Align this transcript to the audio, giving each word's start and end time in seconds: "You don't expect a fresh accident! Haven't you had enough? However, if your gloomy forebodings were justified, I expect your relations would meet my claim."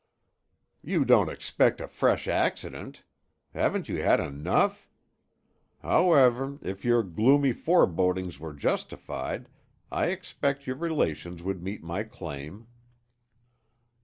"You 0.81 1.05
don't 1.05 1.29
expect 1.29 1.79
a 1.79 1.87
fresh 1.87 2.27
accident! 2.27 3.03
Haven't 3.53 3.87
you 3.87 4.01
had 4.01 4.19
enough? 4.19 4.89
However, 5.83 6.57
if 6.63 6.83
your 6.83 7.03
gloomy 7.03 7.53
forebodings 7.53 8.39
were 8.39 8.53
justified, 8.55 9.47
I 9.91 10.07
expect 10.07 10.65
your 10.65 10.77
relations 10.77 11.43
would 11.43 11.61
meet 11.61 11.83
my 11.83 12.01
claim." 12.03 12.65